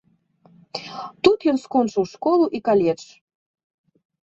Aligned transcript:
Тут 1.29 1.39
ён 1.53 1.57
скончыў 1.67 2.03
школу 2.15 2.45
і 2.59 2.67
каледж. 2.71 3.03